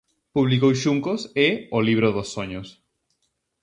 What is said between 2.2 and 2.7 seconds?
soños".